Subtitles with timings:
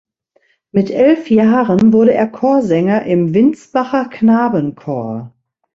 [0.71, 5.31] Mit elf Jahren wurde er Chorsänger im Windsbacher Knabenchor.